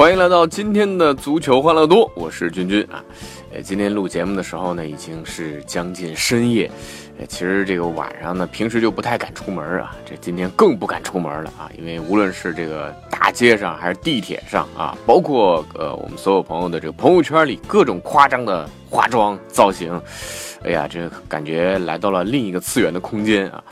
[0.00, 3.04] 欢迎来到今天的足球欢乐多，我是君君啊。
[3.52, 6.70] 呃，今天录节目的时候呢，已经是将近深夜。
[7.18, 20.00] 呃，其实这个晚上呢，平时就不太敢出门啊，这今天更不敢出门了啊，因为无论是这个大街上还是地铁上啊，包括呃我们所有朋友的这个朋友圈里各种夸张的化妆造型，
[20.64, 23.62] 哎呀，这感觉来到了另一个次元的空间啊。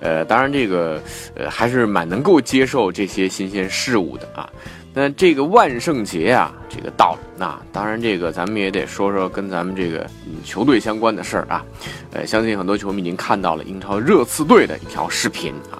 [0.00, 1.00] 呃，当然这个
[1.36, 4.50] 呃还是蛮能够接受这些新鲜事物的啊。
[4.92, 10.04] 那这个万圣节啊，这个到了，那当然这个咱们也得说说跟咱们这个
[10.44, 11.64] 球队相关的事儿啊。
[12.12, 15.78] 呃，相信很多球迷已经看到了英超热刺队的一条视频啊。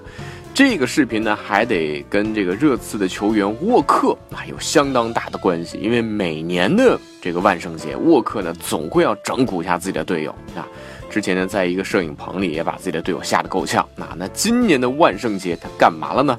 [0.55, 10.67] 这个视频呢，还得跟这个热刺的球员沃克啊有相当大的关系，因为每年的这个万圣节，沃克呢总会要整蛊一下自己的队友啊。
[11.08, 13.89] 之前呢，在一个摄影棚里也把自己的队友吓得够呛。
[13.97, 16.39] 那那今年的万圣节他干嘛了呢？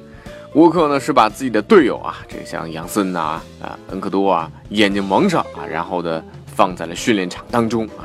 [0.54, 8.04] 沃克呢是把自己的队友啊，这个像杨森呐、啊恩克多啊，眼睛蒙上啊，然后呢放在了训练场当中啊。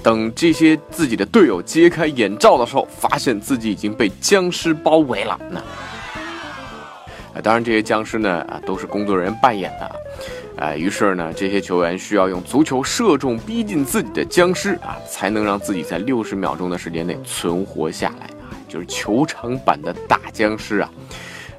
[0.00, 5.36] 等这些自己的队友揭开眼罩的时候，发现自己已经被僵尸包围了。
[5.50, 10.76] 那啊，当然这些僵尸呢啊都是工作人员扮演的啊。
[10.76, 20.88] 于是呢，这些球员需要用足球射中逼近自己的僵尸啊，才能让自己在六十秒钟的时间内存活下来啊，就是球场版的大僵尸啊。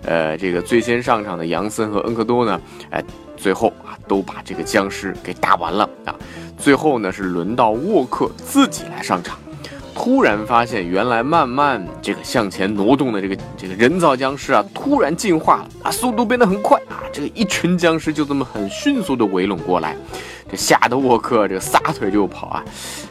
[0.04, 3.04] 呃，这个最先上场的杨森和恩科多呢，哎，
[3.36, 6.16] 最后啊都把这个僵尸给打完了啊。
[6.58, 9.38] 最后呢是轮到沃克自己来上场，
[9.96, 19.96] 突然发现原来慢慢这个向前挪动的这个这个人造僵尸啊，突然进化了啊，速度变得很快啊，这个一群僵尸就这么很迅速的围拢过来。
[20.50, 22.66] 这吓得沃克这个撒腿就跑啊，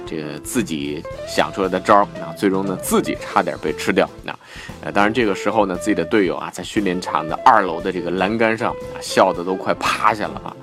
[0.05, 4.09] 这个自己想出来的招儿啊，最终呢自己差点被吃掉。
[4.25, 4.37] 那，
[4.83, 10.57] 呃，当然这个时候呢，自己的队友啊，在训练场的二楼的这个栏杆上啊，笑得都快趴下了啊。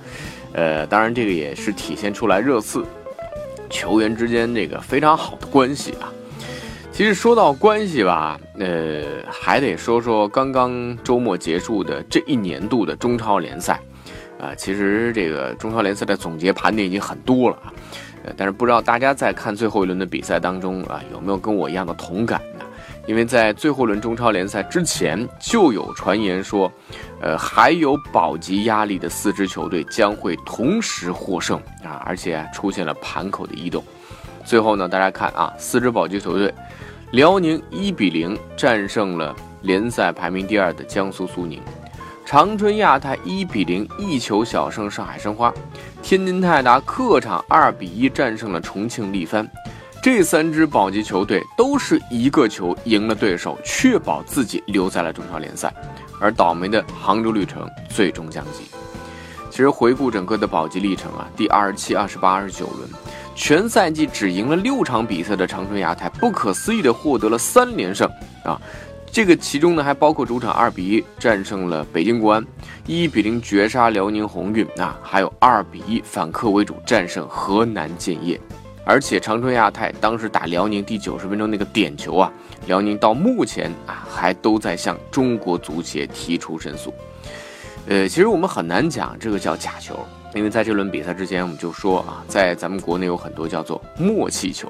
[0.53, 2.85] 呃，当然这个也是体现出来热刺
[3.69, 6.12] 球员之间这个非常好的关系啊。
[6.91, 13.80] 其实说到关系吧，呃，还得说说刚刚周末结束的这一年度的中超联赛。
[14.46, 17.74] 啊，其实这个中超联赛的总结盘点已经很多了啊，
[18.24, 22.66] 呃，但是不知道大家在看最后一轮的比赛当中啊，有没有跟我一样的同感呢？
[23.08, 26.72] 因为在最后一轮中超联赛之前就有传言说，
[27.22, 33.84] 呃，还有保级压力的四支球队将会同时获胜啊，而且出现了盘口的异动。
[34.44, 36.54] 最后呢，大家看啊，四支保级球队，
[37.12, 41.62] 辽宁一比零战胜了联赛排名第二的江苏苏宁。
[42.25, 45.53] 长春亚泰一比零一球小胜上海申花，
[46.02, 49.47] 天津泰达客场二比一战胜了重庆力帆。
[50.02, 55.72] 这三支保级球队都是一个球赢了对手，确保自己留在了中超联赛。
[56.19, 58.64] 而倒霉的杭州绿城最终降级。
[59.52, 62.90] 其实回顾整个的保级历程啊，第二十七、二十八、二十九轮，
[63.35, 68.09] 全赛季只赢了六场比赛的长春亚泰，不可思议的获得了三连胜
[68.44, 68.59] 啊！
[69.16, 72.46] 这个其中呢，还包括主场二比一战胜了北京国安，
[72.86, 78.38] 一比零绝杀辽宁宏运啊，还有二比一反客为主战胜河南建业。
[78.84, 82.30] 而且长春亚泰当时打辽宁第九十分钟那个点球啊，
[82.68, 86.94] 辽宁到目前啊还都在向中国足协提出申诉。
[87.88, 89.97] 呃，其实我们很难讲这个叫假球。
[90.35, 94.70] 因为在这轮比赛之前，我们就说啊，在咱们国内有很多叫做默契球。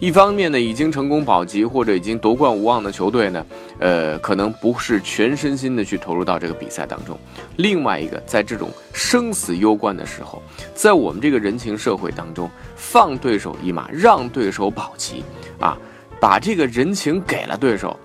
[0.00, 3.46] 一方面呢，已经成功保级或者已经夺冠无望的球队呢，
[3.78, 7.16] 呃，可能不是全身心的去投入到这个比赛当中。
[7.58, 10.42] 另外一个，在这种生死攸关的时候，
[10.74, 15.22] 在我们这个人情社会当中，放对手一马，让对手保级，
[15.60, 15.78] 啊，
[16.18, 17.96] 把这个人情给了对手，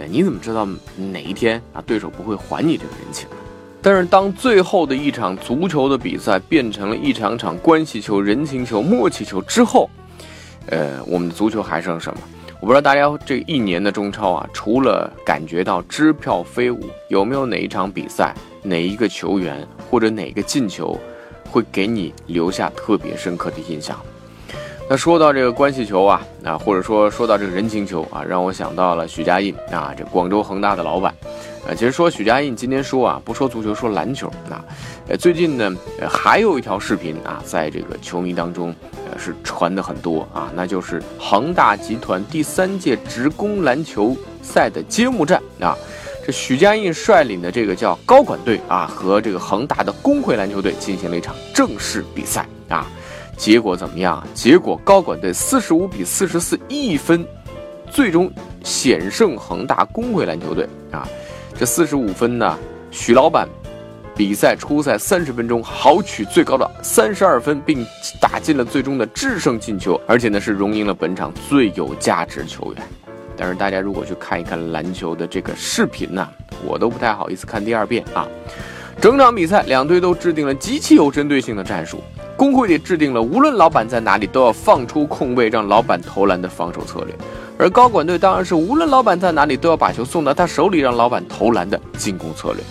[0.00, 0.66] 呃，你怎么知道
[0.96, 3.36] 哪一天啊，对手不会还你这个人情呢？
[3.88, 9.88] 但是，当最后的一场足球的比赛变成了一场场关系球、人情球、默契球之后，
[10.66, 12.18] 呃，我们的足球还剩什么？
[12.58, 18.34] 我不知道大家这一年的中超啊，除了感觉到支票飞舞，有没有哪一场比赛、
[18.64, 20.98] 哪一个球员或者哪个进球，
[21.48, 23.96] 会给你留下特别深刻的印象？
[24.88, 31.12] 那说到这个关系球啊，啊，或者说说到这个人情球啊，让我想到了许家印啊，这广州恒大的老板。
[31.66, 34.64] 啊，其实说许家印今天说啊，不说足球，说篮球啊。
[35.08, 38.72] 呃，最近呢，呃，还有一条视频啊，在这个球迷当中，
[39.10, 45.76] 呃，是传的很多啊，那就是恒大集团第三届职工篮球赛的揭幕战啊。
[46.24, 52.86] 这许家印率领的这个叫高管队啊，和这个恒大的工会篮球队进行了一场正式比赛啊。
[53.36, 54.26] 结果怎么样？
[54.34, 57.24] 结果高管队四十五比四十四一分，
[57.90, 58.30] 最终
[58.64, 61.06] 险胜恒大工会篮球队啊。
[61.58, 62.58] 这四十五分呢，
[62.90, 63.48] 许老板
[64.14, 67.86] 比赛初赛三十分钟豪取最高的三十二分，并
[68.20, 72.82] 打进了最终的制胜进球，而且呢是荣膺了本场最有价值球员。
[73.36, 76.26] 但是大家如果去看一看篮球的这个视频呢，
[76.64, 78.26] 我都不太好意思看第二遍啊。
[78.98, 82.02] 整场比赛两队都制定了极其有针对性的战术，
[82.36, 87.14] 工会也制定了无论老板在哪里都要放出空位让老板投篮的防守策略。
[87.58, 92.62] 而高管队当然是无论老板在哪里都要把球送到他手里，让老板投篮的进攻策略。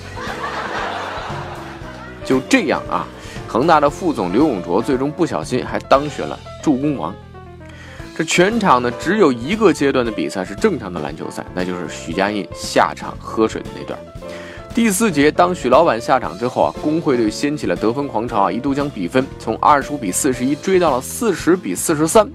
[2.24, 3.08] 就这样啊，
[3.48, 7.14] 恒大的副总刘永卓最终不小心还当选了助攻王。
[8.16, 14.00] 这全场呢只有一个阶段的比赛是正常的篮球赛，那就是许家印下场喝水的那段。
[14.76, 22.30] 第四节，当许老板下场之后啊，工会队掀起了得分狂潮啊，一度将比分从二十五比四十一追到了四十比四十三，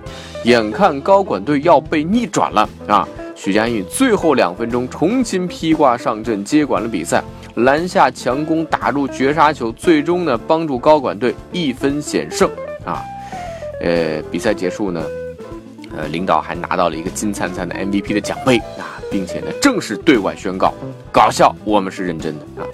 [0.44, 3.06] 眼看高管队要被逆转了啊！
[3.36, 7.22] 许家印最后两分钟重新披挂上阵，接管了比赛，
[7.56, 12.48] 篮下强攻打入绝杀球，最终呢帮助高管队一分险胜
[12.86, 13.04] 啊！
[13.82, 15.04] 呃，比赛结束呢，
[15.94, 18.96] 呃，领导还拿到了一个金灿灿的 MVP 的奖杯啊！
[19.10, 20.72] 并且呢，正式对外宣告，
[21.10, 22.66] 搞笑，我们是认真的啊！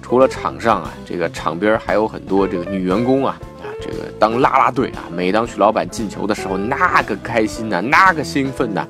[0.00, 8.86] 除了场上啊，这个场边还有很多这个女员工啊啊，这个当啦啦队啊，每当许老板进球的时候，那个开心呐，那个兴奋呐，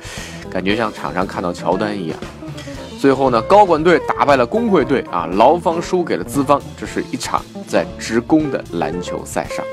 [0.48, 2.18] 感觉像场上看到乔丹一样。
[3.00, 9.64] 最后呢，高管队打败了工会队啊，劳方输给了资方，这是一场在职工的篮球赛上。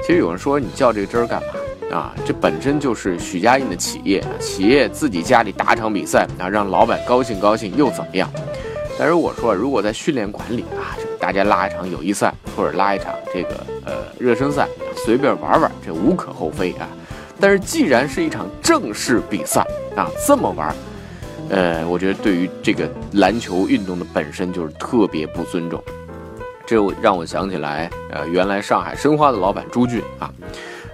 [0.00, 1.48] 其实有人说，你较这个真儿干嘛？
[1.92, 8.28] 啊，这本身就是许家印的企业，企业自己家里打场比赛啊，让老板高兴高兴又怎么样？
[8.98, 14.66] 但是我说，如果在训练馆里啊，大家拉一场友谊赛或者拉一场这个呃热身赛，
[15.04, 16.88] 随便玩玩，这无可厚非啊。
[17.38, 19.60] 但是既然是一场正式比赛
[19.94, 20.74] 啊，这么玩，
[21.50, 25.82] 呃，我觉得对于这个篮球运动的本身就是特别不尊重。
[26.64, 30.32] 这让我想起来，呃，原来上海申花的老板朱俊啊。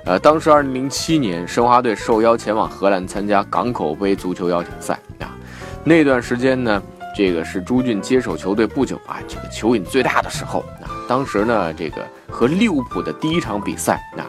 [0.09, 5.37] 呃，当时二零零七年，申花队受邀前往荷兰参加港口杯足球邀请赛啊。
[5.85, 6.83] 那段时间呢，
[7.15, 10.89] 这个是朱俊接手球队不久啊，这个球瘾最大的时候啊。
[11.07, 11.97] 当时呢，这个
[12.27, 14.25] 和利物浦的第一场比赛啊，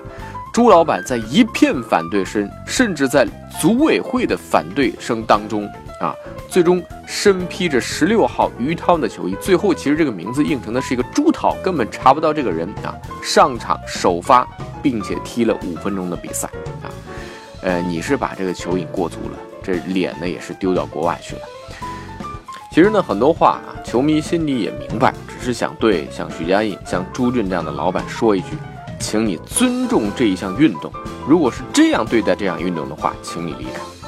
[0.52, 3.26] 朱老板在一片反对声，甚至在
[3.62, 5.66] 组委会的反对声当中
[6.00, 6.16] 啊，
[6.48, 14.48] 最终身披着十六号于涛的球衣，最后其实这个名字印成的是一个朱涛，根本查不到这个人啊，上场首发。
[14.82, 16.48] 并且踢了五分钟的比赛
[16.82, 16.88] 啊，
[17.64, 21.42] 呃，你是把这个球瘾过足了，这脸呢也是丢到国外去了。
[22.72, 28.58] 其实呢，很多话啊，球迷心里也明白，只是想对像许家印、像朱俊这样的老板说一句，
[29.02, 30.90] 请你尊重这一项运动。
[31.28, 33.99] 如果是这样对待这项运动的话，请你离开。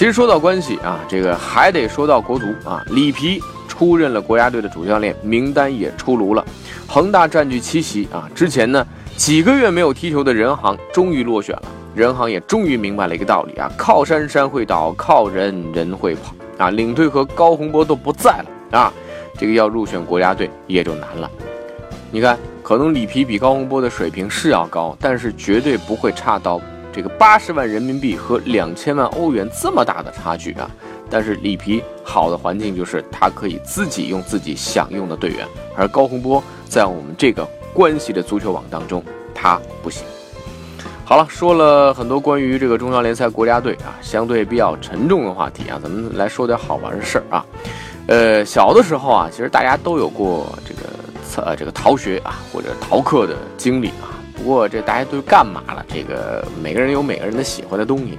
[0.00, 3.38] 其实说到关系啊，这个还得说到国足啊，里皮
[3.68, 6.42] 出任了国家队的主教练，名单也出炉了，
[6.88, 8.82] 恒大占据七席啊，之前呢。
[9.14, 11.62] 几个月没有踢球的任航终于落选了，
[11.94, 16.70] 任航也终于明白了一个道理啊，靠山山会倒，靠人人会跑啊。
[16.70, 18.30] 领队和高洪波都不在
[18.70, 18.90] 了啊，
[19.38, 21.30] 这个要入选国家队也就难了。
[22.10, 26.58] 你看，可能里皮比高洪波的水平是要高，但是绝对不会差到
[26.92, 30.70] 这个八十万人民币和两千万欧元这么大的差距啊。
[31.08, 37.46] 但是里皮好的环境就是他可以自己用自己想用的队员，而高洪波在我们这个。
[37.72, 39.00] 关系的足球网当中，
[39.32, 40.02] 他不行。
[41.04, 47.46] 好了，说了很多关于这个中超联赛国家队啊，相对比较沉重的话题啊，咱们来说点好玩的事儿啊。
[48.08, 54.18] 呃，小的时候啊，其实大家都有过这个呃这个逃学啊或者逃课的经历啊。
[54.42, 55.84] 不过这大家都干嘛了？
[55.88, 58.18] 这个每个人有每个人的喜欢的东西。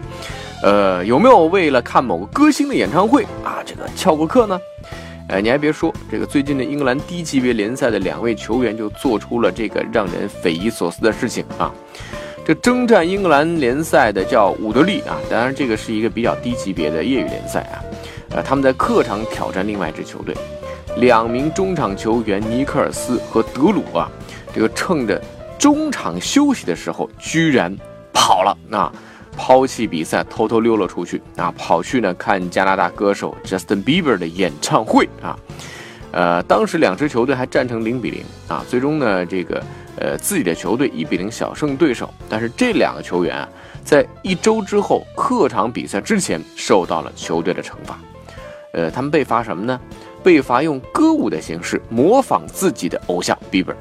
[0.63, 4.59] 呃，有没有为了看某个歌星的演唱会啊，这个翘过课呢？
[5.29, 11.73] 哎，你还别说，这个最近的英格兰低级别联赛的两位球员就做出了这个让人匪夷所思的事情啊！
[12.45, 17.81] 这征战英格兰联赛的叫伍德利啊，当然这个是一个比较低级别的业余联赛啊。
[18.31, 20.35] 呃，他们在客场挑战另外一支球队，
[20.97, 24.11] 两名中场球员尼克尔斯和德鲁啊，
[24.53, 25.19] 这个趁着
[25.61, 27.77] 中场休息的时候，居然。
[28.13, 28.91] 跑了啊，
[29.35, 35.37] 抛弃比赛，偷偷溜了出去啊，跑去呢看加拿大歌手 Justin Bieber 的演唱会啊。
[36.11, 39.63] 呃，当时两支球队还战成零比零啊，最终呢，这个
[39.97, 42.13] 呃自己的球队一比零小胜对手。
[42.29, 43.47] 但是这两个球员啊，
[43.83, 47.97] 在一周之后客场比赛之前受到了球队的惩罚。
[48.73, 49.79] 呃，他们被罚什么呢？
[50.21, 53.75] 被罚用歌舞的形式模仿自己的偶像 Bieber。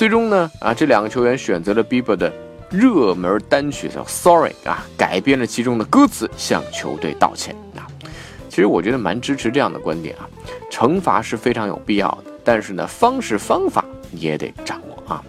[0.00, 2.32] 最终呢，啊，这两个球员选择了 Bieber 的
[2.70, 7.84] 热门单曲叫《Sorry》啊，改编了其中的歌词向球队道歉啊。
[8.48, 10.26] 其实我觉得蛮支持这样的观点啊。
[10.70, 15.22] 惩罚是非常有必要的，但是呢，方式方法也得掌握啊。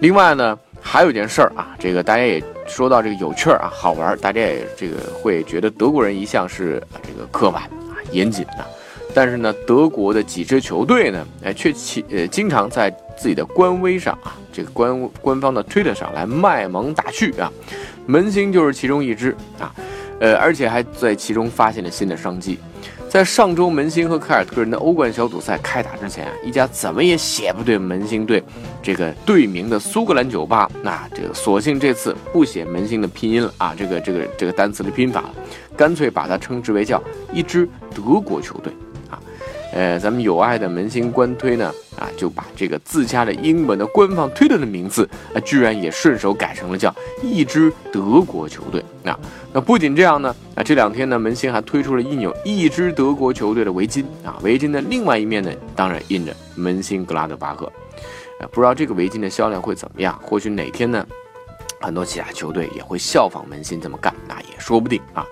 [0.00, 8.66] 另外呢，还有一件事儿啊，这个大家也说到这个有趣儿啊，好玩儿，大家也这个会觉得德国人一向是这个刻板啊、严谨的，
[9.14, 17.48] 但是呢，德国的几支球队呢，哎，却其呃经常在自己的官微上啊，这个官官方的推特上来卖萌打趣啊，
[18.04, 19.72] 门兴就是其中一支啊，
[20.18, 22.58] 呃，而且还在其中发现了新的商机。
[23.08, 28.42] 在上周门兴和凯尔特人的欧冠小组赛开打之前啊，一家怎么也写不对门兴队
[28.82, 35.34] 这个队名的苏格兰酒吧，那这个索性这次不写门兴的拼音了啊，这个这个这个单词的拼法了，
[35.76, 37.00] 干脆把它称之为叫
[37.32, 38.72] 一支德国球队。
[39.72, 48.84] 呃，咱们有爱的门兴官推呢，啊，就把这个自家的英文的官方推特的名字，啊，居然也顺手改成了叫一支德国球队。
[49.02, 49.18] 那
[49.50, 57.66] 那不仅这样呢，啊，这两天呢，门兴还推出了印有一支德国球队的围巾啊，围巾的另外一面呢，当然印着门兴格拉德巴赫。
[58.40, 60.20] 啊，不知道这个围巾的销量会怎么样？
[60.22, 61.06] 或许哪天呢，
[61.80, 65.24] 很多其他球队也会效仿门兴这么干，那也说不定啊。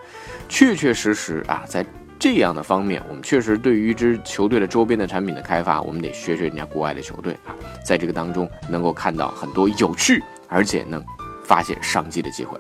[0.49, 1.85] 确确实实啊，在。
[2.21, 11.03] 这样的方面，我们确实对于一支球队的周边的产品的开发，我们得学学人家国外的球队啊，在这个当中能够看到很多有趣，而且能
[11.43, 12.59] 发现商机的机会。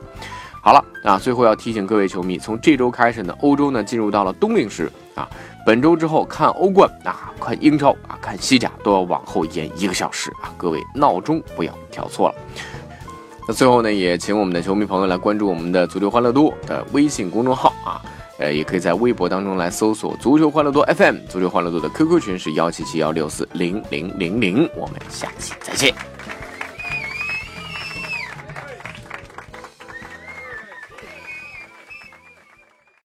[0.62, 5.28] 好了啊，最后要提醒各位球迷，从这周开始呢，欧洲呢进入到了冬令时啊，
[5.66, 12.34] 本周之后看欧冠啊，看英超啊，看西甲都要往后延一个小时啊，各位闹钟不要调错了。
[13.46, 18.00] 那最后呢，也请我们的球迷朋友来关注我们的足球欢乐多的微信公众号啊。
[18.40, 26.09] 呃，也可以在微博当中来搜索“足球欢乐多 FM”，足球欢乐多的 QQ 群是幺七七幺六四零零零零，我们下期再见。